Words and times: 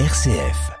RCF. 0.00 0.72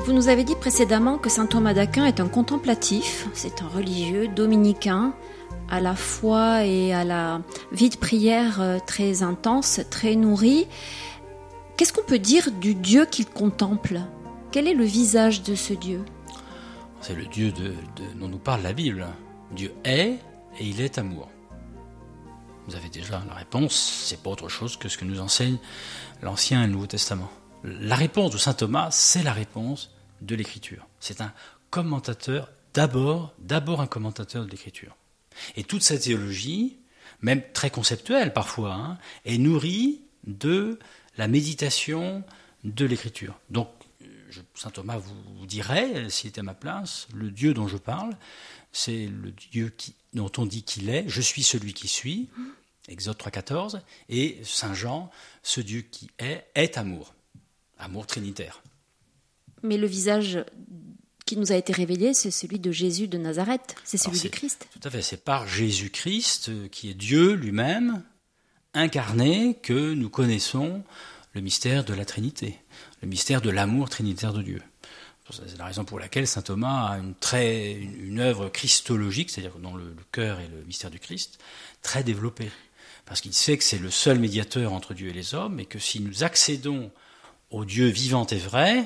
Vous 0.00 0.12
nous 0.12 0.28
avez 0.28 0.42
dit 0.42 0.56
précédemment 0.56 1.18
que 1.18 1.30
saint 1.30 1.46
Thomas 1.46 1.72
d'Aquin 1.72 2.04
est 2.06 2.18
un 2.18 2.26
contemplatif, 2.26 3.28
c'est 3.32 3.62
un 3.62 3.68
religieux 3.68 4.26
dominicain 4.26 5.14
à 5.70 5.80
la 5.80 5.94
foi 5.94 6.64
et 6.64 6.92
à 6.92 7.04
la 7.04 7.42
vie 7.70 7.90
de 7.90 7.96
prière 7.96 8.60
euh, 8.60 8.78
très 8.84 9.22
intense, 9.22 9.80
très 9.88 10.16
nourrie. 10.16 10.66
Qu'est-ce 11.76 11.92
qu'on 11.92 12.02
peut 12.02 12.18
dire 12.18 12.50
du 12.50 12.74
Dieu 12.74 13.06
qu'il 13.06 13.26
contemple? 13.26 14.00
Quel 14.50 14.66
est 14.66 14.74
le 14.74 14.84
visage 14.84 15.44
de 15.44 15.54
ce 15.54 15.74
Dieu? 15.74 16.04
C'est 17.02 17.16
le 17.16 17.26
Dieu 17.26 17.50
de, 17.50 17.74
dont 18.14 18.28
nous 18.28 18.38
parle 18.38 18.62
la 18.62 18.72
Bible. 18.72 19.04
Dieu 19.50 19.74
est 19.82 20.20
et 20.60 20.64
il 20.64 20.80
est 20.80 20.98
amour. 20.98 21.28
Vous 22.68 22.76
avez 22.76 22.88
déjà 22.88 23.20
la 23.26 23.34
réponse, 23.34 24.04
c'est 24.06 24.22
pas 24.22 24.30
autre 24.30 24.48
chose 24.48 24.76
que 24.76 24.88
ce 24.88 24.96
que 24.96 25.04
nous 25.04 25.20
enseigne 25.20 25.58
l'Ancien 26.22 26.62
et 26.62 26.66
le 26.68 26.72
Nouveau 26.72 26.86
Testament. 26.86 27.28
La 27.64 27.96
réponse 27.96 28.30
de 28.30 28.38
saint 28.38 28.54
Thomas, 28.54 28.92
c'est 28.92 29.24
la 29.24 29.32
réponse 29.32 29.90
de 30.20 30.36
l'Écriture. 30.36 30.86
C'est 31.00 31.20
un 31.20 31.32
commentateur, 31.70 32.52
d'abord, 32.72 33.34
d'abord 33.40 33.80
un 33.80 33.88
commentateur 33.88 34.44
de 34.46 34.50
l'Écriture. 34.50 34.94
Et 35.56 35.64
toute 35.64 35.82
sa 35.82 35.98
théologie, 35.98 36.78
même 37.20 37.42
très 37.52 37.70
conceptuelle 37.70 38.32
parfois, 38.32 38.74
hein, 38.74 38.98
est 39.24 39.38
nourrie 39.38 40.02
de 40.24 40.78
la 41.18 41.26
méditation 41.26 42.22
de 42.62 42.84
l'Écriture. 42.84 43.40
Donc, 43.50 43.68
je- 44.32 44.40
saint 44.54 44.70
Thomas 44.70 44.98
vous 44.98 45.46
dirait, 45.46 46.08
s'il 46.10 46.28
était 46.30 46.40
à 46.40 46.44
ma 46.44 46.54
place, 46.54 47.06
le 47.14 47.30
Dieu 47.30 47.54
dont 47.54 47.68
je 47.68 47.76
parle, 47.76 48.16
c'est 48.72 49.06
le 49.06 49.30
Dieu 49.52 49.68
qui, 49.76 49.94
dont 50.14 50.30
on 50.38 50.46
dit 50.46 50.62
qu'il 50.64 50.88
est, 50.90 51.04
je 51.08 51.20
suis 51.20 51.42
celui 51.42 51.74
qui 51.74 51.86
suis, 51.88 52.28
Exode 52.88 53.16
3.14, 53.18 53.80
et 54.08 54.40
Saint 54.44 54.74
Jean, 54.74 55.10
ce 55.44 55.60
Dieu 55.60 55.82
qui 55.82 56.10
est, 56.18 56.44
est 56.56 56.76
amour, 56.78 57.14
amour 57.78 58.06
trinitaire. 58.06 58.62
Mais 59.62 59.76
le 59.76 59.86
visage 59.86 60.44
qui 61.26 61.36
nous 61.36 61.52
a 61.52 61.54
été 61.56 61.72
révélé, 61.72 62.14
c'est 62.14 62.32
celui 62.32 62.58
de 62.58 62.72
Jésus 62.72 63.06
de 63.06 63.16
Nazareth, 63.18 63.76
c'est 63.84 63.98
celui 63.98 64.18
du 64.18 64.30
Christ. 64.30 64.66
Tout 64.72 64.88
à 64.88 64.90
fait, 64.90 65.02
c'est 65.02 65.22
par 65.24 65.46
Jésus-Christ, 65.46 66.48
euh, 66.48 66.68
qui 66.68 66.90
est 66.90 66.94
Dieu 66.94 67.34
lui-même, 67.34 68.02
incarné, 68.74 69.54
que 69.62 69.92
nous 69.94 70.08
connaissons 70.10 70.82
le 71.34 71.40
mystère 71.40 71.84
de 71.84 71.94
la 71.94 72.04
Trinité, 72.04 72.58
le 73.00 73.08
mystère 73.08 73.40
de 73.40 73.50
l'amour 73.50 73.88
trinitaire 73.88 74.32
de 74.32 74.42
Dieu. 74.42 74.62
C'est 75.30 75.56
la 75.56 75.66
raison 75.66 75.84
pour 75.84 75.98
laquelle 75.98 76.26
saint 76.26 76.42
Thomas 76.42 76.88
a 76.88 76.98
une, 76.98 77.14
très, 77.14 77.78
œuvre 78.18 78.48
christologique, 78.48 79.30
c'est-à-dire 79.30 79.58
dans 79.58 79.74
le, 79.74 79.84
le 79.84 80.04
cœur 80.10 80.40
et 80.40 80.48
le 80.48 80.62
mystère 80.64 80.90
du 80.90 80.98
Christ, 80.98 81.38
très 81.80 82.02
développée. 82.02 82.50
Parce 83.06 83.20
qu'il 83.20 83.32
sait 83.32 83.56
que 83.56 83.64
c'est 83.64 83.78
le 83.78 83.90
seul 83.90 84.18
médiateur 84.18 84.72
entre 84.72 84.94
Dieu 84.94 85.08
et 85.08 85.12
les 85.12 85.34
hommes, 85.34 85.58
et 85.58 85.64
que 85.64 85.78
si 85.78 86.00
nous 86.00 86.22
accédons 86.22 86.90
au 87.50 87.64
Dieu 87.64 87.86
vivant 87.86 88.26
et 88.26 88.38
vrai, 88.38 88.84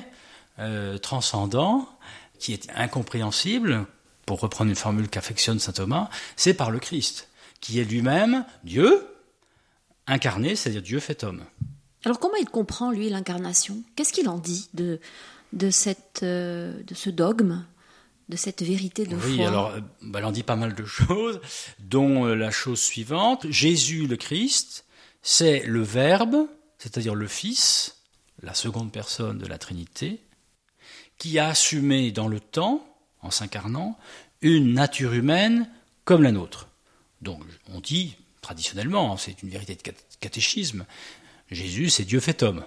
euh, 0.59 0.97
transcendant, 0.97 1.89
qui 2.39 2.53
est 2.53 2.69
incompréhensible, 2.75 3.85
pour 4.25 4.41
reprendre 4.41 4.69
une 4.69 4.75
formule 4.75 5.07
qu'affectionne 5.07 5.57
saint 5.57 5.71
Thomas, 5.71 6.09
c'est 6.35 6.53
par 6.53 6.69
le 6.69 6.79
Christ, 6.79 7.29
qui 7.61 7.79
est 7.79 7.85
lui-même 7.85 8.45
Dieu, 8.63 9.07
incarné, 10.05 10.55
c'est-à-dire 10.55 10.81
Dieu 10.81 10.99
fait 10.99 11.23
homme. 11.23 11.43
Alors 12.05 12.19
comment 12.19 12.35
il 12.35 12.45
comprend, 12.49 12.91
lui, 12.91 13.09
l'incarnation? 13.09 13.81
Qu'est-ce 13.95 14.13
qu'il 14.13 14.29
en 14.29 14.37
dit 14.37 14.69
de, 14.73 14.99
de, 15.53 15.69
cette, 15.69 16.21
euh, 16.23 16.81
de 16.83 16.93
ce 16.93 17.09
dogme, 17.09 17.65
de 18.29 18.35
cette 18.37 18.61
vérité 18.61 19.05
de 19.05 19.15
Oui, 19.15 19.37
foi? 19.37 19.47
alors, 19.47 19.67
euh, 19.71 19.79
bah, 20.01 20.19
elle 20.19 20.25
en 20.25 20.31
dit 20.31 20.43
pas 20.43 20.55
mal 20.55 20.73
de 20.75 20.85
choses, 20.85 21.39
dont 21.79 22.25
euh, 22.25 22.35
la 22.35 22.51
chose 22.51 22.79
suivante, 22.81 23.45
Jésus 23.49 24.07
le 24.07 24.15
Christ, 24.17 24.85
c'est 25.21 25.65
le 25.65 25.81
Verbe, 25.81 26.47
c'est-à-dire 26.77 27.15
le 27.15 27.27
Fils, 27.27 27.97
la 28.43 28.53
seconde 28.53 28.91
personne 28.91 29.37
de 29.39 29.47
la 29.47 29.57
Trinité, 29.57 30.21
qui 31.17 31.39
a 31.39 31.49
assumé 31.49 32.11
dans 32.11 32.27
le 32.27 32.39
temps, 32.39 32.85
en 33.21 33.31
s'incarnant, 33.31 33.97
une 34.41 34.73
nature 34.73 35.13
humaine 35.13 35.67
comme 36.05 36.21
la 36.21 36.31
nôtre. 36.31 36.67
Donc, 37.23 37.41
on 37.73 37.79
dit, 37.81 38.15
traditionnellement, 38.41 39.11
hein, 39.13 39.17
c'est 39.17 39.41
une 39.41 39.49
vérité 39.49 39.73
de 39.75 39.81
cat- 39.81 39.93
catéchisme, 40.19 40.85
Jésus, 41.49 41.89
c'est 41.89 42.03
Dieu 42.03 42.19
fait 42.19 42.43
homme. 42.43 42.65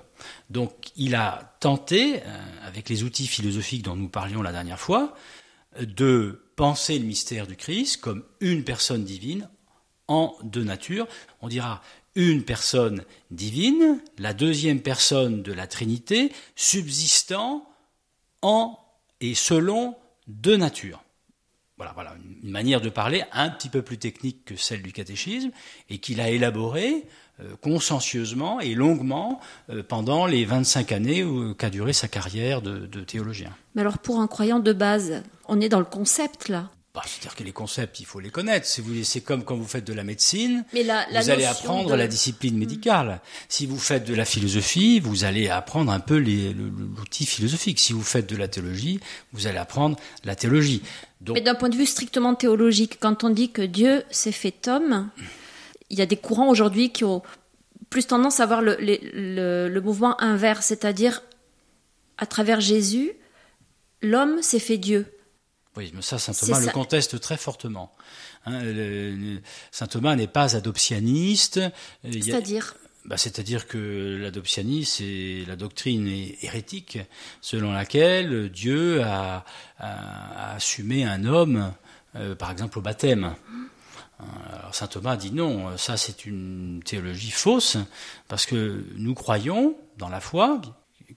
Donc, 0.49 0.93
il 0.97 1.15
a 1.15 1.57
tenté, 1.61 2.23
euh, 2.23 2.67
avec 2.67 2.89
les 2.89 3.03
outils 3.03 3.27
philosophiques 3.27 3.83
dont 3.83 3.97
nous 3.97 4.09
parlions 4.09 4.43
la 4.43 4.53
dernière 4.53 4.81
fois, 4.81 5.15
de 5.81 6.43
penser 6.57 6.99
le 6.99 7.05
mystère 7.05 7.47
du 7.47 7.57
Christ 7.57 7.99
comme 7.99 8.25
une 8.41 8.65
personne 8.65 9.05
divine 9.05 9.49
en 10.09 10.37
deux 10.43 10.65
natures. 10.65 11.07
On 11.41 11.49
dira 11.49 11.83
une 12.15 12.43
personne 12.43 13.05
divine, 13.31 14.01
la 14.19 14.35
deuxième 14.35 14.81
personne 14.81 15.43
de 15.43 15.53
la 15.53 15.67
Trinité, 15.67 16.33
subsistant 16.57 17.69
en 18.43 18.79
et 19.21 19.35
selon 19.35 19.97
deux 20.27 20.57
natures. 20.57 21.03
Voilà, 21.81 21.95
voilà, 21.95 22.15
une 22.43 22.51
manière 22.51 22.83
de 22.83 22.91
parler 22.91 23.25
un 23.33 23.49
petit 23.49 23.71
peu 23.71 23.81
plus 23.81 23.97
technique 23.97 24.45
que 24.45 24.55
celle 24.55 24.83
du 24.83 24.93
catéchisme 24.93 25.51
et 25.89 25.97
qu'il 25.97 26.21
a 26.21 26.29
élaborée 26.29 27.07
euh, 27.41 27.57
consciencieusement 27.63 28.61
et 28.61 28.75
longuement 28.75 29.41
euh, 29.71 29.83
pendant 29.83 30.27
les 30.27 30.45
25 30.45 30.93
années 30.93 31.25
qu'a 31.57 31.71
duré 31.71 31.95
sa 31.95 32.07
carrière 32.07 32.61
de, 32.61 32.81
de 32.81 33.01
théologien. 33.01 33.57
Mais 33.75 33.81
alors 33.81 33.97
pour 33.97 34.21
un 34.21 34.27
croyant 34.27 34.59
de 34.59 34.75
base, 34.75 35.23
on 35.49 35.59
est 35.59 35.71
dans 35.71 35.79
le 35.79 35.87
concept 35.87 36.51
là. 36.51 36.71
Bah, 36.93 37.03
C'est-à-dire 37.07 37.37
que 37.37 37.45
les 37.45 37.53
concepts, 37.53 38.01
il 38.01 38.05
faut 38.07 38.19
les 38.19 38.31
connaître. 38.31 38.67
Si 38.67 38.81
vous, 38.81 39.05
c'est 39.05 39.21
comme 39.21 39.45
quand 39.45 39.57
vous 39.57 39.67
faites 39.67 39.87
de 39.87 39.93
la 39.93 40.03
médecine, 40.03 40.65
Mais 40.73 40.83
la, 40.83 41.07
la 41.11 41.21
vous 41.21 41.31
allez 41.31 41.45
apprendre 41.45 41.91
de- 41.91 41.95
la 41.95 42.09
discipline 42.09 42.59
médicale. 42.59 43.21
Si 43.49 43.65
vous 43.67 43.79
faites 43.79 44.05
de 44.05 44.15
la 44.15 44.25
philosophie, 44.25 44.99
vous 44.99 45.23
allez 45.23 45.49
apprendre 45.49 45.93
un 45.93 46.01
peu 46.01 46.19
l'outil 46.19 47.27
philosophique. 47.27 47.79
Si 47.79 47.93
vous 47.93 48.03
faites 48.03 48.29
de 48.29 48.37
la 48.37 48.49
théologie, 48.49 48.99
vous 49.33 49.47
allez 49.47 49.59
apprendre 49.59 49.97
la 50.25 50.35
théologie. 50.35 50.83
Donc, 51.21 51.37
Mais 51.37 51.43
d'un 51.43 51.55
point 51.55 51.69
de 51.69 51.77
vue 51.77 51.87
strictement 51.87 52.35
théologique, 52.35 52.99
quand 52.99 53.23
on 53.23 53.31
dit 53.31 53.51
que 53.53 53.63
Dieu 53.63 54.03
s'est 54.11 54.33
fait 54.33 54.67
homme, 54.67 55.11
il 55.91 55.99
y 55.99 56.03
a 56.03 56.07
des 56.07 56.17
courants 56.17 56.49
aujourd'hui 56.49 56.91
qui 56.91 57.05
ont 57.05 57.23
plus 57.89 58.07
tendance 58.07 58.41
à 58.41 58.47
le, 58.63 58.77
le- 58.81 59.69
le 59.69 59.81
mouvement 59.81 60.21
inverse, 60.21 60.67
c'est-à-dire 60.67 61.23
à 62.19 62.27
travers 62.27 62.61
Jésus, 62.61 63.13
l'homme 64.03 64.43
s'est 64.43 64.59
fait 64.59 64.77
Dieu. 64.79 65.07
Oui, 65.77 65.93
mais 65.95 66.03
ça, 66.03 66.19
saint 66.19 66.33
Thomas 66.33 66.59
le 66.61 66.67
ça. 66.67 66.73
conteste 66.73 67.21
très 67.21 67.37
fortement. 67.37 67.95
Hein, 68.47 68.61
le- 68.65 69.41
saint 69.71 69.87
Thomas 69.87 70.17
n'est 70.17 70.27
pas 70.27 70.57
adoptianiste. 70.57 71.61
C'est-à-dire 72.05 72.75
Bah, 73.07 73.17
C'est-à-dire 73.17 73.67
que 73.67 74.19
l'adoptianie, 74.21 74.85
c'est 74.85 75.45
la 75.47 75.57
doctrine 75.57 76.07
hé- 76.07 76.37
hérétique 76.43 76.99
selon 77.41 77.73
laquelle 77.73 78.51
Dieu 78.51 79.03
a, 79.03 79.45
a- 79.79 80.51
a 80.51 80.55
assumé 80.57 81.05
un 81.05 81.25
homme, 81.25 81.73
euh, 82.17 82.35
par 82.35 82.51
exemple 82.51 82.79
au 82.79 82.83
baptême. 82.83 83.35
Euh, 84.21 84.25
Alors 84.59 84.75
saint 84.75 84.87
Thomas 84.87 85.17
dit 85.17 85.33
non, 85.33 85.77
ça 85.79 85.97
c'est 85.97 86.27
une 86.27 86.83
théologie 86.85 87.31
fausse, 87.31 87.79
parce 88.29 88.45
que 88.45 88.85
nous 88.97 89.15
croyons 89.15 89.77
dans 89.97 90.09
la 90.11 90.21
foi 90.21 90.61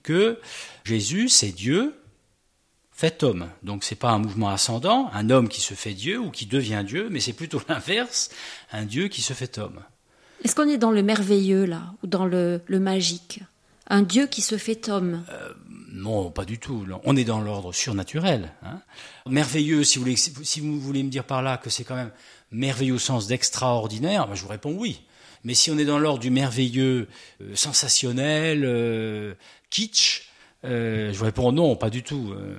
que 0.02 0.38
Jésus 0.84 1.28
c'est 1.28 1.52
Dieu 1.52 1.94
fait 2.94 3.22
homme. 3.22 3.48
Donc 3.62 3.84
c'est 3.84 3.94
pas 3.96 4.10
un 4.10 4.18
mouvement 4.18 4.48
ascendant, 4.48 5.10
un 5.12 5.28
homme 5.30 5.48
qui 5.48 5.60
se 5.60 5.74
fait 5.74 5.94
Dieu 5.94 6.18
ou 6.18 6.30
qui 6.30 6.46
devient 6.46 6.84
Dieu, 6.86 7.08
mais 7.10 7.20
c'est 7.20 7.32
plutôt 7.32 7.60
l'inverse, 7.68 8.30
un 8.72 8.84
Dieu 8.84 9.08
qui 9.08 9.20
se 9.20 9.32
fait 9.32 9.58
homme. 9.58 9.80
Est-ce 10.44 10.54
qu'on 10.54 10.68
est 10.68 10.78
dans 10.78 10.90
le 10.90 11.02
merveilleux 11.02 11.64
là, 11.64 11.82
ou 12.02 12.06
dans 12.06 12.26
le, 12.26 12.60
le 12.66 12.80
magique? 12.80 13.40
Un 13.88 14.02
Dieu 14.02 14.26
qui 14.26 14.40
se 14.42 14.56
fait 14.56 14.88
homme? 14.88 15.24
Non, 15.92 16.30
pas 16.30 16.44
du 16.44 16.58
tout. 16.58 16.84
On 17.04 17.16
est 17.16 17.24
dans 17.24 17.40
l'ordre 17.40 17.72
surnaturel. 17.72 18.52
hein. 18.62 18.80
Merveilleux, 19.26 19.84
si 19.84 19.98
vous, 19.98 20.04
voulez, 20.04 20.16
si 20.16 20.60
vous 20.60 20.80
voulez 20.80 21.02
me 21.02 21.10
dire 21.10 21.24
par 21.24 21.42
là 21.42 21.56
que 21.58 21.70
c'est 21.70 21.84
quand 21.84 21.94
même 21.94 22.10
merveilleux 22.50 22.94
au 22.94 22.98
sens 22.98 23.26
d'extraordinaire, 23.26 24.26
ben, 24.26 24.34
je 24.34 24.42
vous 24.42 24.48
réponds 24.48 24.74
oui. 24.76 25.02
Mais 25.44 25.54
si 25.54 25.70
on 25.70 25.78
est 25.78 25.84
dans 25.84 25.98
l'ordre 25.98 26.20
du 26.20 26.30
merveilleux, 26.30 27.06
euh, 27.42 27.54
sensationnel, 27.54 28.62
euh, 28.64 29.34
kitsch, 29.70 30.30
euh, 30.64 31.12
je 31.12 31.18
vous 31.18 31.24
réponds 31.24 31.52
non, 31.52 31.76
pas 31.76 31.90
du 31.90 32.02
tout. 32.02 32.32
Euh, 32.32 32.56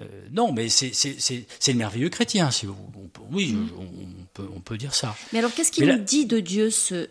euh, 0.00 0.04
non, 0.32 0.52
mais 0.52 0.68
c'est 0.68 0.94
c'est- 0.94 1.20
c'est- 1.20 1.46
c'est 1.58 1.72
le 1.72 1.78
merveilleux 1.78 2.08
chrétien, 2.08 2.50
si 2.50 2.66
vous. 2.66 2.74
on 2.96 3.08
peut- 3.08 3.20
oui, 3.30 3.50
je- 3.68 3.74
on, 3.74 3.82
on 3.82 4.24
peut, 4.32 4.48
on 4.56 4.60
peut 4.60 4.78
dire 4.78 4.94
ça. 4.94 5.14
Mais 5.32 5.38
alors 5.40 5.52
qu'est-ce 5.54 5.70
qu'il 5.72 5.86
nous 5.86 5.98
dit 5.98 6.26
de 6.26 6.40
Dieu, 6.40 6.70
ce, 6.70 7.08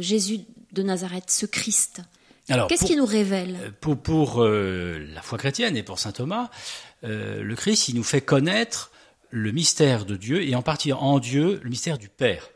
Jésus 0.00 0.40
de 0.72 0.82
Nazareth, 0.82 1.30
ce 1.30 1.46
Christ? 1.46 2.00
Alors, 2.50 2.68
Qu'est-ce 2.68 2.84
qu'il 2.84 2.98
nous 2.98 3.06
révèle? 3.06 3.72
Pour, 3.80 3.96
pour 3.96 4.44
la 4.44 5.22
foi 5.22 5.38
chrétienne 5.38 5.76
et 5.78 5.82
pour 5.82 5.98
saint 5.98 6.12
Thomas, 6.12 6.50
le 7.02 7.54
Christ, 7.54 7.88
il 7.88 7.94
nous 7.96 8.02
fait 8.04 8.20
connaître 8.20 8.90
le 9.30 9.50
mystère 9.50 10.04
de 10.04 10.16
Dieu 10.16 10.42
et 10.42 10.54
en 10.54 10.62
partie 10.62 10.92
en 10.92 11.18
Dieu 11.18 11.58
le 11.62 11.70
mystère 11.70 11.96
du 11.98 12.08
Père. 12.10 12.50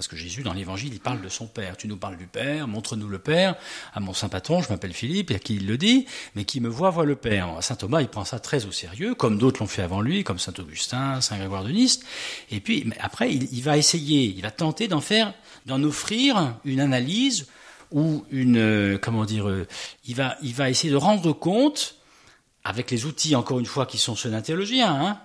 Parce 0.00 0.08
que 0.08 0.16
Jésus, 0.16 0.42
dans 0.42 0.54
l'évangile, 0.54 0.94
il 0.94 0.98
parle 0.98 1.20
de 1.20 1.28
son 1.28 1.46
Père. 1.46 1.76
Tu 1.76 1.86
nous 1.86 1.98
parles 1.98 2.16
du 2.16 2.26
Père, 2.26 2.66
montre-nous 2.66 3.06
le 3.06 3.18
Père. 3.18 3.54
À 3.92 4.00
mon 4.00 4.14
saint 4.14 4.30
patron, 4.30 4.62
je 4.62 4.70
m'appelle 4.70 4.94
Philippe, 4.94 5.30
et 5.30 5.34
à 5.34 5.38
qui 5.38 5.56
il 5.56 5.66
le 5.66 5.76
dit, 5.76 6.06
mais 6.34 6.46
qui 6.46 6.62
me 6.62 6.70
voit, 6.70 6.88
voit 6.88 7.04
le 7.04 7.16
Père. 7.16 7.58
Saint 7.60 7.74
Thomas, 7.74 8.00
il 8.00 8.08
prend 8.08 8.24
ça 8.24 8.38
très 8.38 8.64
au 8.64 8.72
sérieux, 8.72 9.14
comme 9.14 9.36
d'autres 9.36 9.60
l'ont 9.60 9.66
fait 9.66 9.82
avant 9.82 10.00
lui, 10.00 10.24
comme 10.24 10.38
Saint 10.38 10.54
Augustin, 10.58 11.20
Saint 11.20 11.36
Grégoire 11.36 11.64
de 11.64 11.72
Nice. 11.72 12.00
Et 12.50 12.60
puis, 12.60 12.90
après, 12.98 13.30
il, 13.30 13.52
il 13.52 13.62
va 13.62 13.76
essayer, 13.76 14.22
il 14.24 14.40
va 14.40 14.50
tenter 14.50 14.88
d'en 14.88 15.02
faire, 15.02 15.34
d'en 15.66 15.82
offrir 15.82 16.54
une 16.64 16.80
analyse 16.80 17.46
ou 17.90 18.24
une, 18.30 18.56
euh, 18.56 18.96
comment 18.96 19.26
dire, 19.26 19.50
euh, 19.50 19.66
il 20.06 20.14
va, 20.14 20.38
il 20.40 20.54
va 20.54 20.70
essayer 20.70 20.90
de 20.90 20.96
rendre 20.96 21.34
compte 21.34 21.96
avec 22.64 22.90
les 22.90 23.04
outils, 23.04 23.36
encore 23.36 23.58
une 23.58 23.66
fois, 23.66 23.84
qui 23.84 23.98
sont 23.98 24.16
ceux 24.16 24.30
d'un 24.30 24.40
théologien, 24.40 24.94
hein, 24.94 25.20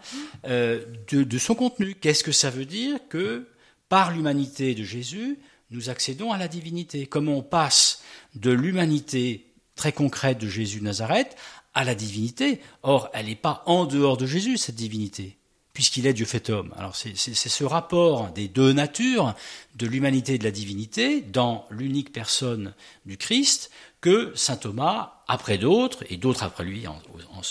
euh, 0.50 0.84
de, 1.10 1.24
de, 1.24 1.38
son 1.38 1.56
contenu. 1.56 1.96
Qu'est-ce 1.96 2.26
que 2.26 2.34
ça 2.34 2.50
veut 2.50 2.66
dire 2.66 3.00
que, 3.08 3.48
par 3.96 4.12
l'humanité 4.12 4.76
de 4.76 4.84
Jésus, 4.84 5.40
nous 5.72 5.90
accédons 5.90 6.34
à 6.34 6.38
la 6.38 6.50
divinité 6.50 7.06
Comment 7.06 7.38
on 7.38 7.42
passe 7.42 8.02
de 8.36 8.52
l'humanité 8.52 9.54
très 9.78 9.94
concrète 9.94 10.38
de 10.38 10.50
Jésus 10.50 10.80
de 10.80 10.84
Nazareth 10.84 11.38
à 11.74 11.86
la 11.86 11.96
divinité 11.96 12.60
Or, 12.84 13.10
elle 13.14 13.28
n'est 13.28 13.36
pas 13.36 13.64
en 13.68 13.86
dehors 13.86 14.18
de 14.18 14.26
Jésus, 14.26 14.58
cette 14.58 14.76
divinité 14.76 15.38
puisqu'il 15.72 16.08
est 16.08 16.14
Dieu 16.14 16.26
fait 16.26 16.50
homme. 16.50 16.74
Alors 16.78 16.94
c'est 16.94 17.16
ce 17.16 17.64
rapport 17.64 18.32
des 18.32 18.50
deux 18.50 18.74
natures, 18.74 19.34
de 19.76 19.88
l'humanité 19.88 20.34
et 20.34 20.38
de 20.40 20.44
la 20.44 20.52
divinité, 20.52 21.22
dans 21.22 21.66
l'unique 21.70 22.12
personne 22.12 22.74
du 23.06 23.18
Christ, 23.18 23.72
que 24.02 24.34
saint 24.36 24.58
Thomas, 24.58 25.22
après 25.30 25.58
d'autres, 25.58 26.04
et 26.10 26.18
d'autres 26.18 26.44
après 26.44 26.66
lui 26.66 26.86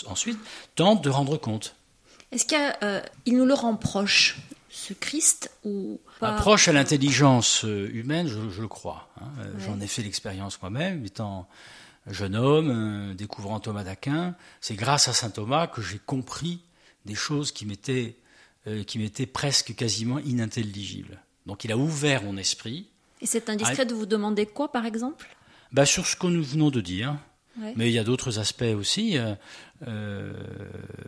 ensuite, 0.05 0.37
tente 0.75 1.03
de 1.03 1.09
rendre 1.09 1.37
compte. 1.37 1.75
Est-ce 2.31 2.45
qu'il 2.45 2.57
euh, 2.83 3.01
nous 3.27 3.45
le 3.45 3.53
rend 3.53 3.75
proche, 3.75 4.37
ce 4.75 4.93
Christ 4.93 5.49
ou 5.63 6.01
pas 6.19 6.33
Proche 6.33 6.67
à 6.67 6.73
l'intelligence 6.73 7.63
euh, 7.63 7.89
humaine, 7.93 8.27
je, 8.27 8.61
le 8.61 8.67
crois. 8.67 9.09
Hein. 9.21 9.27
Euh, 9.39 9.53
j'en 9.59 9.79
ai 9.79 9.87
fait 9.87 10.03
l'expérience 10.03 10.61
moi-même, 10.61 11.05
étant 11.05 11.47
jeune 12.07 12.35
homme, 12.35 13.15
découvrant 13.15 13.59
Thomas 13.59 13.83
d'Aquin. 13.83 14.35
C'est 14.59 14.75
grâce 14.75 15.07
à 15.07 15.13
saint 15.13 15.29
Thomas 15.29 15.67
que 15.67 15.81
j'ai 15.81 15.99
compris 15.99 16.59
des 17.05 17.15
choses 17.15 17.51
qui 17.51 17.65
m'étaient 17.65 18.17
euh, 18.67 18.83
qui 18.83 18.99
m'étaient 18.99 19.25
presque 19.27 19.75
quasiment 19.75 20.19
inintelligibles. 20.19 21.21
Donc 21.45 21.63
il 21.63 21.71
a 21.71 21.77
ouvert 21.77 22.23
mon 22.23 22.35
esprit. 22.35 22.87
Et 23.21 23.27
c'est 23.27 23.49
indiscret 23.49 23.85
de 23.85 23.93
vous 23.93 24.05
demander 24.05 24.45
quoi, 24.45 24.71
par 24.71 24.85
exemple? 24.85 25.27
Bah, 25.71 25.85
Sur 25.85 26.05
ce 26.05 26.15
que 26.15 26.27
nous 26.27 26.43
venons 26.43 26.69
de 26.69 26.81
dire. 26.81 27.15
Mais 27.75 27.89
il 27.89 27.93
y 27.93 27.99
a 27.99 28.03
d'autres 28.03 28.39
aspects 28.39 28.63
aussi. 28.77 29.17
Euh, 29.17 29.33
euh, 29.87 30.33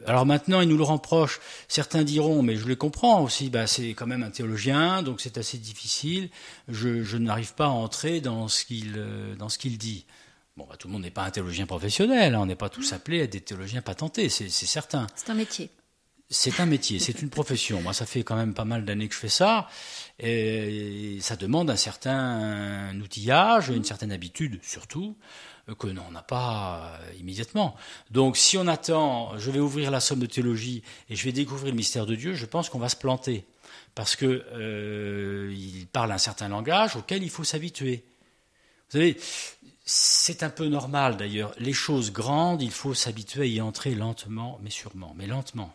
alors 0.05 0.25
maintenant, 0.25 0.61
il 0.61 0.69
nous 0.69 0.77
le 0.77 0.83
reproche. 0.83 1.39
Certains 1.67 2.03
diront, 2.03 2.41
mais 2.41 2.55
je 2.55 2.67
les 2.67 2.75
comprends 2.75 3.21
aussi, 3.21 3.49
bah, 3.49 3.67
c'est 3.67 3.89
quand 3.89 4.07
même 4.07 4.23
un 4.23 4.29
théologien, 4.29 5.03
donc 5.03 5.21
c'est 5.21 5.37
assez 5.37 5.57
difficile. 5.57 6.29
Je, 6.67 7.03
je 7.03 7.17
n'arrive 7.17 7.53
pas 7.53 7.65
à 7.65 7.69
entrer 7.69 8.21
dans 8.21 8.47
ce 8.47 8.65
qu'il 8.65 8.93
dans 9.37 9.49
ce 9.49 9.57
qu'il 9.57 9.77
dit. 9.77 10.05
Bon, 10.55 10.65
bah, 10.69 10.75
tout 10.77 10.87
le 10.87 10.93
monde 10.93 11.03
n'est 11.03 11.11
pas 11.11 11.23
un 11.23 11.31
théologien 11.31 11.65
professionnel, 11.65 12.33
hein, 12.33 12.39
on 12.41 12.45
n'est 12.45 12.55
pas 12.55 12.69
tous 12.69 12.93
appelés 12.93 13.21
à 13.21 13.23
être 13.25 13.31
des 13.31 13.41
théologiens 13.41 13.81
patentés, 13.81 14.27
c'est 14.29 14.49
certain. 14.49 15.05
C'est 15.15 15.29
un 15.29 15.35
métier 15.35 15.69
c'est 16.29 16.59
un 16.59 16.65
métier, 16.65 16.99
c'est 16.99 17.21
une 17.21 17.29
profession. 17.29 17.81
Moi, 17.81 17.93
ça 17.93 18.05
fait 18.05 18.23
quand 18.23 18.35
même 18.35 18.53
pas 18.53 18.65
mal 18.65 18.83
d'années 18.83 19.07
que 19.07 19.13
je 19.13 19.19
fais 19.19 19.29
ça, 19.29 19.67
et 20.19 21.17
ça 21.21 21.35
demande 21.35 21.69
un 21.69 21.75
certain 21.77 22.99
outillage, 22.99 23.69
une 23.69 23.85
certaine 23.85 24.11
habitude, 24.11 24.59
surtout, 24.61 25.15
que 25.79 25.87
l'on 25.87 26.11
n'a 26.11 26.21
pas 26.21 26.99
immédiatement. 27.19 27.75
Donc, 28.11 28.35
si 28.37 28.57
on 28.57 28.67
attend, 28.67 29.37
je 29.37 29.51
vais 29.51 29.59
ouvrir 29.59 29.91
la 29.91 29.99
somme 29.99 30.19
de 30.19 30.25
théologie 30.25 30.83
et 31.09 31.15
je 31.15 31.23
vais 31.23 31.31
découvrir 31.31 31.71
le 31.71 31.77
mystère 31.77 32.05
de 32.05 32.15
Dieu, 32.15 32.33
je 32.33 32.45
pense 32.45 32.69
qu'on 32.69 32.79
va 32.79 32.89
se 32.89 32.97
planter, 32.97 33.45
parce 33.95 34.15
que 34.15 34.45
euh, 34.53 35.53
il 35.55 35.87
parle 35.87 36.11
un 36.11 36.17
certain 36.17 36.49
langage 36.49 36.95
auquel 36.97 37.23
il 37.23 37.29
faut 37.29 37.43
s'habituer. 37.43 38.03
Vous 38.89 38.93
savez, 38.93 39.17
c'est 39.85 40.43
un 40.43 40.49
peu 40.49 40.67
normal 40.67 41.15
d'ailleurs. 41.15 41.53
Les 41.57 41.73
choses 41.73 42.11
grandes, 42.11 42.61
il 42.61 42.71
faut 42.71 42.93
s'habituer 42.93 43.43
à 43.43 43.45
y 43.45 43.61
entrer 43.61 43.95
lentement, 43.95 44.59
mais 44.61 44.69
sûrement, 44.69 45.13
mais 45.17 45.27
lentement. 45.27 45.73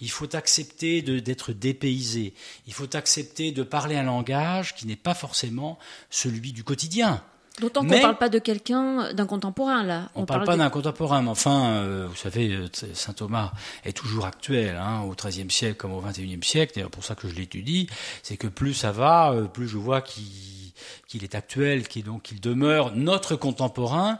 Il 0.00 0.10
faut 0.10 0.34
accepter 0.34 1.02
d'être 1.02 1.52
dépaysé. 1.52 2.34
Il 2.66 2.72
faut 2.72 2.96
accepter 2.96 3.52
de 3.52 3.62
parler 3.62 3.96
un 3.96 4.04
langage 4.04 4.74
qui 4.74 4.86
n'est 4.86 4.96
pas 4.96 5.14
forcément 5.14 5.78
celui 6.10 6.52
du 6.52 6.64
quotidien. 6.64 7.22
D'autant 7.60 7.80
qu'on 7.80 7.94
ne 7.94 8.00
parle 8.00 8.18
pas 8.18 8.28
de 8.28 8.38
quelqu'un, 8.38 9.12
d'un 9.12 9.26
contemporain 9.26 9.82
là. 9.82 10.10
On 10.14 10.22
ne 10.22 10.26
parle, 10.26 10.44
pas 10.44 10.56
d'un 10.56 10.70
contemporain, 10.70 11.22
mais 11.22 11.30
enfin, 11.30 11.70
euh, 11.70 12.06
vous 12.08 12.16
savez, 12.16 12.52
euh, 12.52 12.68
saint 12.94 13.12
Thomas 13.12 13.52
est 13.84 13.96
toujours 13.96 14.26
actuel, 14.26 14.76
hein, 14.76 15.02
au 15.02 15.14
XIIIe 15.14 15.50
siècle 15.50 15.76
comme 15.76 15.92
au 15.92 16.00
XXIe 16.00 16.38
siècle. 16.42 16.74
C'est 16.76 16.88
pour 16.88 17.04
ça 17.04 17.14
que 17.14 17.28
je 17.28 17.34
l'étudie. 17.34 17.88
C'est 18.22 18.36
que 18.36 18.46
plus 18.46 18.74
ça 18.74 18.92
va, 18.92 19.32
euh, 19.32 19.44
plus 19.44 19.68
je 19.68 19.76
vois 19.76 20.02
qu'il 20.02 21.24
est 21.24 21.34
actuel, 21.34 21.88
qu'il 21.88 22.04
donc 22.04 22.30
il 22.30 22.40
demeure 22.40 22.94
notre 22.94 23.34
contemporain 23.34 24.18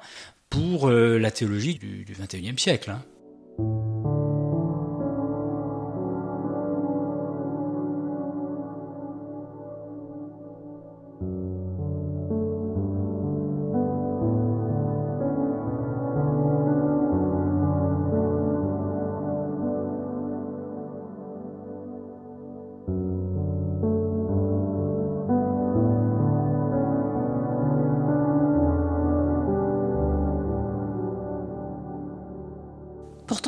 pour 0.51 0.89
la 0.91 1.31
théologie 1.31 1.75
du 1.75 2.17
XXIe 2.19 2.59
siècle. 2.59 2.91
Hein. 2.91 3.98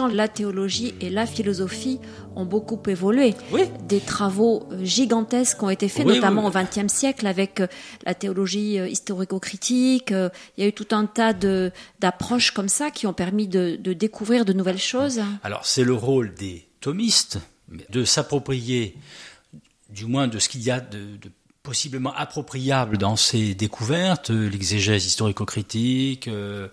La 0.07 0.29
théologie 0.29 0.95
et 1.01 1.11
la 1.11 1.27
philosophie 1.27 2.01
ont 2.37 2.45
beaucoup 2.45 2.81
évolué. 2.89 3.35
Des 3.89 4.01
travaux 4.01 4.69
euh, 4.71 4.85
gigantesques 4.85 5.63
ont 5.63 5.71
été 5.71 5.89
faits, 5.89 6.07
notamment 6.07 6.47
au 6.47 6.51
XXe 6.51 6.93
siècle, 6.93 7.27
avec 7.27 7.61
euh, 7.61 7.67
la 8.05 8.15
théologie 8.15 8.79
euh, 8.79 8.89
historico-critique. 8.89 10.11
Il 10.11 10.63
y 10.63 10.63
a 10.63 10.69
eu 10.69 10.73
tout 10.73 10.89
un 10.93 11.07
tas 11.07 11.33
d'approches 11.33 12.53
comme 12.53 12.69
ça 12.69 12.91
qui 12.91 13.07
ont 13.07 13.13
permis 13.13 13.49
de, 13.49 13.77
découvrir 13.77 14.45
de 14.45 14.53
nouvelles 14.53 14.79
choses. 14.79 15.21
Alors, 15.43 15.67
c'est 15.67 15.85
le 15.85 15.95
rôle 15.95 16.35
des 16.35 16.67
thomistes 16.81 17.39
de 17.91 18.05
s'approprier 18.05 18.97
du 19.91 20.07
moins 20.07 20.29
de 20.29 20.39
ce 20.39 20.49
qu'il 20.49 20.63
y 20.63 20.71
a 20.71 20.81
de, 20.81 21.17
de 21.17 21.31
possiblement 21.63 22.15
appropriable 22.15 22.97
dans 22.97 23.17
ces 23.17 23.55
découvertes, 23.55 24.31
euh, 24.31 24.49
l'exégèse 24.49 25.05
historico-critique, 25.05 26.29
euh, 26.29 26.69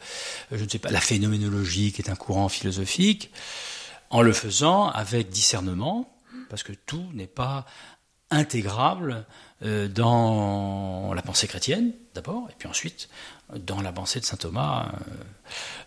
je 0.51 0.63
ne 0.63 0.69
sais 0.69 0.79
pas, 0.79 0.89
la 0.89 1.01
phénoménologie 1.01 1.91
qui 1.91 2.01
est 2.01 2.09
un 2.09 2.15
courant 2.15 2.49
philosophique, 2.49 3.31
en 4.09 4.21
le 4.21 4.31
faisant 4.31 4.87
avec 4.87 5.29
discernement, 5.29 6.09
parce 6.49 6.63
que 6.63 6.71
tout 6.71 7.05
n'est 7.13 7.27
pas 7.27 7.65
intégrable 8.29 9.25
euh, 9.63 9.87
dans 9.89 11.13
la 11.13 11.21
pensée 11.21 11.47
chrétienne 11.47 11.91
d'abord, 12.13 12.47
et 12.49 12.53
puis 12.57 12.69
ensuite 12.69 13.09
dans 13.55 13.81
la 13.81 13.91
pensée 13.91 14.19
de 14.19 14.25
saint 14.25 14.37
Thomas, 14.37 14.91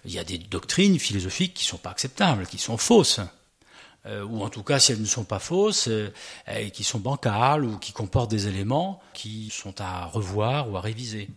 il 0.05 0.13
y 0.13 0.19
a 0.19 0.25
des 0.25 0.39
doctrines 0.39 0.99
philosophiques 0.99 1.55
qui 1.55 1.65
ne 1.67 1.71
sont 1.71 1.79
pas 1.79 1.91
acceptables, 1.91 2.47
qui 2.47 2.57
sont 2.59 2.79
fausses. 2.79 3.21
Euh, 4.07 4.25
ou 4.25 4.43
en 4.43 4.49
tout 4.49 4.63
cas 4.63 4.79
si 4.79 4.93
elles 4.93 5.01
ne 5.01 5.07
sont 5.07 5.25
pas 5.25 5.39
fausses, 5.39 5.89
euh, 5.89 6.11
et 6.51 6.71
qui 6.71 6.85
sont 6.85 6.99
bancales 6.99 7.65
ou 7.65 7.77
qui 7.77 7.93
comportent 7.93 8.31
des 8.31 8.49
éléments 8.49 9.03
qui 9.13 9.51
sont 9.51 9.79
à 9.81 10.07
revoir 10.07 10.71
ou 10.71 10.77
à 10.79 10.81
réviser. 10.81 11.29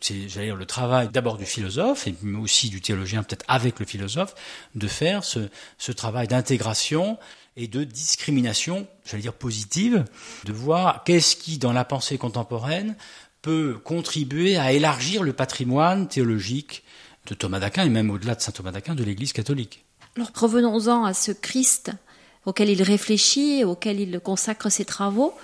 C'est, 0.00 0.28
j'allais 0.28 0.46
dire, 0.46 0.56
le 0.56 0.66
travail 0.66 1.08
d'abord 1.08 1.38
du 1.38 1.46
philosophe, 1.46 2.06
et 2.06 2.14
aussi 2.38 2.68
du 2.68 2.80
théologien, 2.80 3.22
peut-être 3.22 3.44
avec 3.48 3.78
le 3.80 3.86
philosophe, 3.86 4.34
de 4.74 4.86
faire 4.86 5.24
ce, 5.24 5.48
ce 5.78 5.92
travail 5.92 6.26
d'intégration 6.26 7.18
et 7.56 7.68
de 7.68 7.84
discrimination, 7.84 8.86
j'allais 9.04 9.22
dire 9.22 9.34
positive, 9.34 10.04
de 10.44 10.52
voir 10.52 11.04
qu'est-ce 11.04 11.36
qui, 11.36 11.58
dans 11.58 11.72
la 11.72 11.84
pensée 11.84 12.18
contemporaine, 12.18 12.96
peut 13.42 13.78
contribuer 13.82 14.56
à 14.56 14.72
élargir 14.72 15.22
le 15.22 15.32
patrimoine 15.32 16.08
théologique 16.08 16.82
de 17.26 17.34
Thomas 17.34 17.60
d'Aquin, 17.60 17.84
et 17.84 17.90
même 17.90 18.10
au-delà 18.10 18.34
de 18.34 18.40
saint 18.40 18.52
Thomas 18.52 18.72
d'Aquin, 18.72 18.94
de 18.94 19.04
l'Église 19.04 19.32
catholique. 19.32 19.84
Alors 20.16 20.30
revenons-en 20.34 21.04
à 21.04 21.14
ce 21.14 21.32
Christ 21.32 21.92
auquel 22.46 22.70
il 22.70 22.82
réfléchit, 22.82 23.64
auquel 23.64 24.00
il 24.00 24.20
consacre 24.20 24.70
ses 24.70 24.84
travaux, 24.84 25.34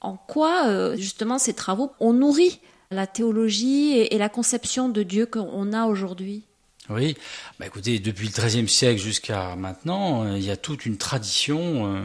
en 0.00 0.16
quoi 0.16 0.66
euh, 0.66 0.96
justement 0.96 1.38
ces 1.38 1.54
travaux 1.54 1.92
ont 2.00 2.12
nourri 2.12 2.60
la 2.90 3.06
théologie 3.06 3.96
et, 3.98 4.18
la 4.18 4.28
conception 4.28 4.88
de 4.88 5.02
Dieu 5.02 5.24
qu'on 5.24 5.72
a 5.72 5.86
aujourd'hui? 5.86 6.44
Oui, 6.90 7.16
bah 7.58 7.66
écoutez, 7.66 8.00
depuis 8.00 8.26
le 8.26 8.32
XIIIe 8.32 8.68
siècle 8.68 9.00
jusqu'à 9.00 9.56
maintenant, 9.56 10.24
euh, 10.24 10.36
il 10.36 10.44
y 10.44 10.50
a 10.50 10.56
toute 10.56 10.84
une 10.84 10.98
tradition 10.98 11.86
euh, 11.86 12.02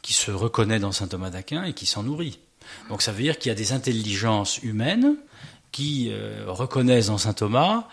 qui 0.00 0.14
se 0.14 0.30
reconnaît 0.30 0.78
dans 0.78 0.92
saint 0.92 1.08
Thomas 1.08 1.30
d'Aquin 1.30 1.64
et 1.64 1.74
qui 1.74 1.84
s'en 1.84 2.04
nourrit. 2.04 2.38
Donc 2.88 3.02
ça 3.02 3.12
veut 3.12 3.22
dire 3.22 3.38
qu'il 3.38 3.50
y 3.50 3.52
a 3.52 3.56
des 3.56 3.72
intelligences 3.72 4.62
humaines 4.62 5.16
qui 5.72 6.12
reconnaissent 6.46 7.06
dans 7.06 7.18
saint 7.18 7.32
Thomas 7.32 7.88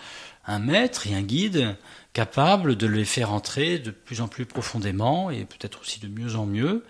un 0.50 0.60
maître 0.60 1.06
et 1.08 1.14
un 1.14 1.22
guide 1.22 1.76
capable 2.12 2.76
de 2.76 2.88
les 2.88 3.06
faire 3.06 3.32
entrer 3.32 3.78
de 3.78 3.92
plus 3.92 4.20
en 4.20 4.28
plus 4.28 4.48
profondément 4.48 5.30
et 5.30 5.46
peut-être 5.46 5.82
aussi 5.82 6.00
de 6.00 6.08
mieux 6.08 6.36
en 6.36 6.48
mieux 6.48 6.84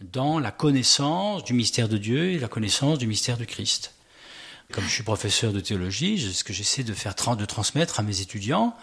dans 0.00 0.40
la 0.40 0.50
connaissance 0.50 1.44
du 1.44 1.54
mystère 1.54 1.88
de 1.88 1.96
Dieu 1.96 2.32
et 2.32 2.38
la 2.40 2.48
connaissance 2.48 2.98
du 2.98 3.06
mystère 3.06 3.36
du 3.36 3.46
Christ. 3.46 3.94
Comme 4.72 4.82
je 4.84 4.90
suis 4.90 5.04
professeur 5.04 5.52
de 5.52 5.60
théologie, 5.60 6.18
ce 6.18 6.42
que 6.42 6.52
j'essaie 6.52 6.82
de 6.82 6.92
faire 6.92 7.14
de 7.14 7.44
transmettre 7.44 8.00
à 8.00 8.02
mes 8.02 8.20
étudiants, 8.20 8.74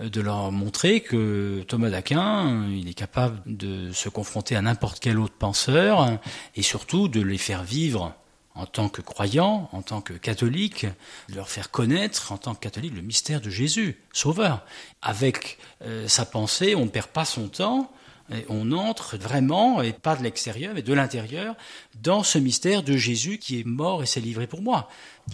euh, 0.00 0.08
de 0.08 0.20
leur 0.20 0.52
montrer 0.52 1.00
que 1.00 1.64
Thomas 1.66 1.90
d'Aquin, 1.90 2.68
il 2.70 2.88
est 2.88 2.94
capable 2.94 3.40
de 3.46 3.90
se 3.92 4.08
confronter 4.08 4.54
à 4.54 4.62
n'importe 4.62 5.00
quel 5.00 5.18
autre 5.18 5.34
penseur 5.36 6.18
et 6.54 6.62
surtout 6.62 7.08
de 7.08 7.20
les 7.20 7.38
faire 7.38 7.64
vivre 7.64 8.14
en 8.54 8.66
tant 8.66 8.88
que 8.88 9.00
croyants, 9.00 9.68
en 9.72 9.82
tant 9.82 10.00
que 10.00 10.12
catholiques, 10.12 10.86
de 11.28 11.34
leur 11.34 11.48
faire 11.48 11.70
connaître 11.70 12.32
en 12.32 12.38
tant 12.38 12.54
que 12.54 12.60
catholiques 12.60 12.94
le 12.94 13.02
mystère 13.02 13.40
de 13.40 13.50
Jésus, 13.50 13.98
Sauveur. 14.12 14.64
Avec 15.02 15.58
euh, 15.82 16.06
sa 16.08 16.24
pensée, 16.24 16.74
on 16.74 16.84
ne 16.84 16.90
perd 16.90 17.08
pas 17.08 17.24
son 17.24 17.48
temps, 17.48 17.90
et 18.32 18.46
on 18.48 18.72
entre 18.72 19.18
vraiment, 19.18 19.82
et 19.82 19.92
pas 19.92 20.16
de 20.16 20.22
l'extérieur, 20.22 20.72
mais 20.74 20.82
de 20.82 20.92
l'intérieur, 20.92 21.56
dans 22.02 22.22
ce 22.22 22.38
mystère 22.38 22.82
de 22.82 22.96
Jésus 22.96 23.38
qui 23.38 23.60
est 23.60 23.66
mort 23.66 24.02
et 24.02 24.06
s'est 24.06 24.20
livré 24.20 24.46
pour 24.46 24.62
moi. 24.62 24.88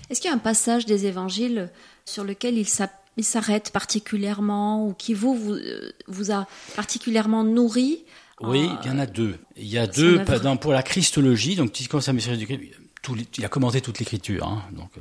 Est-ce 0.08 0.20
qu'il 0.20 0.28
y 0.28 0.32
a 0.32 0.36
un 0.36 0.38
passage 0.38 0.86
des 0.86 1.06
évangiles 1.06 1.70
sur 2.04 2.24
lequel 2.24 2.56
il 2.58 3.24
s'arrête 3.24 3.70
particulièrement 3.70 4.86
ou 4.86 4.94
qui 4.94 5.14
vous, 5.14 5.34
vous, 5.34 5.52
euh, 5.52 5.92
vous 6.08 6.32
a 6.32 6.46
particulièrement 6.74 7.44
nourri? 7.44 8.04
Oui, 8.40 8.68
il 8.82 8.88
y 8.88 8.90
en 8.90 8.98
a 8.98 9.06
deux. 9.06 9.38
Il 9.56 9.68
y 9.68 9.78
a 9.78 9.86
deux 9.86 10.24
pour 10.60 10.72
la 10.72 10.82
Christologie, 10.82 11.56
donc 11.56 11.72
qui 11.72 11.86
concerne 11.86 12.16
du 12.16 12.46
il 13.08 13.44
a 13.44 13.48
commenté 13.48 13.80
toute 13.80 13.98
l'écriture. 13.98 14.46
Hein, 14.46 14.62
donc, 14.72 14.90
euh. 14.98 15.00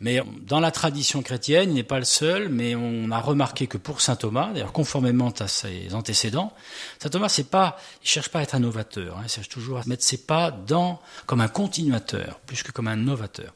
mais 0.00 0.20
dans 0.42 0.60
la 0.60 0.70
tradition 0.70 1.22
chrétienne, 1.22 1.70
il 1.70 1.74
n'est 1.74 1.82
pas 1.82 1.98
le 1.98 2.04
seul, 2.04 2.48
mais 2.48 2.74
on 2.74 3.10
a 3.10 3.20
remarqué 3.20 3.66
que 3.66 3.78
pour 3.78 4.00
saint 4.00 4.16
Thomas, 4.16 4.52
d'ailleurs 4.52 4.72
conformément 4.72 5.30
à 5.40 5.48
ses 5.48 5.94
antécédents, 5.94 6.52
saint 7.00 7.08
Thomas, 7.08 7.28
c'est 7.28 7.50
pas, 7.50 7.78
cherche 8.02 8.28
pas 8.28 8.40
à 8.40 8.42
être 8.42 8.54
un 8.54 8.60
novateur, 8.60 9.18
hein, 9.18 9.22
il 9.24 9.30
cherche 9.30 9.48
toujours 9.48 9.78
à 9.78 9.82
mettre 9.86 10.04
ses 10.04 10.18
pas 10.18 10.50
dans 10.50 11.00
comme 11.26 11.40
un 11.40 11.48
continuateur, 11.48 12.40
plus 12.46 12.62
que 12.62 12.72
comme 12.72 12.88
un 12.88 12.96
novateur. 12.96 13.54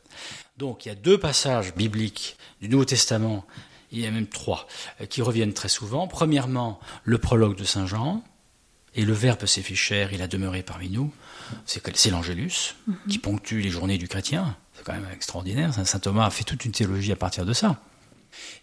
Donc 0.57 0.85
il 0.85 0.89
y 0.89 0.93
a 0.93 0.97
deux 0.97 1.19
passages 1.19 1.75
bibliques 1.75 2.37
du 2.61 2.69
Nouveau 2.69 2.85
Testament, 2.85 3.47
il 3.93 4.00
y 4.00 4.07
a 4.07 4.11
même 4.11 4.27
trois, 4.27 4.67
euh, 5.00 5.07
qui 5.07 5.23
reviennent 5.23 5.55
très 5.55 5.69
souvent. 5.69 6.07
Premièrement, 6.07 6.81
le 7.05 7.19
prologue 7.19 7.57
de 7.57 7.65
saint 7.65 7.87
Jean, 7.87 8.23
et 8.95 9.05
le 9.05 9.12
Verbe 9.12 9.47
s'est 9.47 9.62
fait 9.62 9.77
chair, 9.77 10.12
il 10.12 10.21
a 10.21 10.27
demeuré 10.27 10.62
parmi 10.62 10.91
nous 10.91 11.12
c'est 11.66 12.11
l'Angélus 12.11 12.76
qui 13.09 13.19
mhm. 13.19 13.23
ponctue 13.23 13.61
les 13.61 13.71
journées 13.71 13.99
du 13.99 14.09
chrétien. 14.09 14.57
C'est 14.75 14.85
quand 14.85 14.92
même 14.92 15.09
extraordinaire. 15.12 15.75
Saint 15.75 15.99
Thomas 15.99 16.26
a 16.26 16.30
fait 16.30 16.45
toute 16.45 16.64
une 16.64 16.73
théologie 16.73 17.12
à 17.12 17.16
partir 17.16 17.45
de 17.45 17.52
ça. 17.52 17.80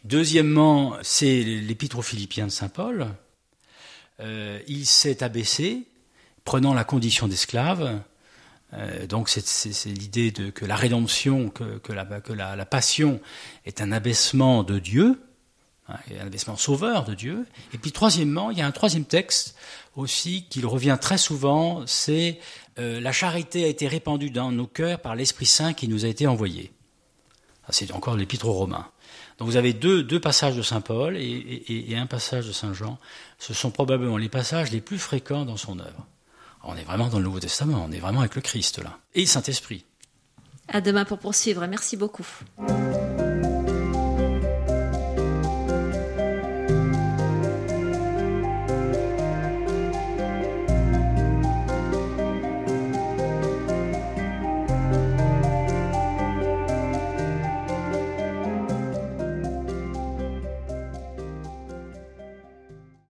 Deuxièmement, 0.04 0.96
c'est 1.02 1.44
l'épître 1.44 2.00
aux 2.00 2.02
Philippiens 2.02 2.48
de 2.48 2.52
Saint 2.52 2.70
Paul. 2.70 3.08
Euh, 4.20 4.60
il 4.68 4.86
s'est 4.86 5.22
abaissé, 5.24 5.88
prenant 6.44 6.74
la 6.74 6.84
condition 6.84 7.28
d'esclave. 7.28 8.02
Euh, 8.74 9.08
donc 9.08 9.30
c'est 9.30 9.90
l'idée 9.90 10.32
que 10.32 10.66
la 10.66 10.76
rédemption, 10.76 11.50
que, 11.50 11.94
la, 11.94 12.66
passion 12.66 13.22
est 13.66 13.82
un 13.82 13.92
abaissement 13.92 14.64
de 14.64 14.80
Dieu, 14.80 15.22
hein, 15.88 15.98
un 16.20 16.28
abaissement 16.28 16.58
sauveur 16.58 17.06
de 17.06 17.14
Dieu. 17.14 17.46
Et 17.74 17.78
puis 17.78 17.92
troisièmement, 17.92 18.52
il 18.52 18.58
y 18.58 18.62
a 18.62 18.68
un 18.68 18.72
troisième 18.72 19.06
texte 19.06 19.56
aussi 19.96 20.46
qu'il 20.50 20.66
revient 20.66 20.98
très 21.00 21.18
souvent, 21.18 21.86
c'est 21.86 22.40
euh, 22.80 23.00
la 23.00 23.12
charité 23.12 23.64
a 23.66 23.68
été 23.68 23.88
répandue 23.88 24.30
dans 24.30 24.52
nos 24.52 24.68
cœurs 24.68 25.00
par 25.00 25.16
l'Esprit 25.16 25.46
Saint 25.46 25.74
qui 25.74 25.88
nous 25.88 26.06
a 26.06 26.08
été 26.08 26.28
envoyé. 26.28 26.72
C'est 27.70 27.92
encore 27.92 28.16
l'épître 28.16 28.48
aux 28.48 28.54
Romains. 28.54 28.88
Donc 29.38 29.48
vous 29.48 29.58
avez 29.58 29.74
deux, 29.74 30.20
passages 30.20 30.56
de 30.56 30.62
Saint 30.62 30.82
Paul 30.82 31.18
et, 31.18 31.96
un 31.96 32.06
passage 32.06 32.48
de 32.48 32.52
Saint 32.52 32.74
Jean. 32.74 32.98
Ce 33.40 33.54
sont 33.54 33.72
probablement 33.72 34.18
les 34.18 34.30
passages 34.30 34.72
les 34.72 34.82
plus 34.82 35.00
fréquents 35.00 35.46
dans 35.46 35.58
son 35.58 35.80
œuvre. 35.80 36.08
On 36.64 36.76
est 36.76 36.84
vraiment 36.84 37.08
dans 37.08 37.20
le 37.20 37.26
Nouveau 37.26 37.40
Testament, 37.40 37.86
on 37.88 37.92
est 37.92 38.00
vraiment 38.00 38.22
avec 38.22 38.36
le 38.36 38.42
Christ 38.42 38.82
là. 38.84 38.98
Et 39.16 39.26
Saint-Esprit. 39.26 39.86
À 40.68 40.82
demain 40.82 41.06
pour 41.06 41.20
poursuivre. 41.20 41.66
Merci 41.68 41.98
beaucoup. 41.98 42.28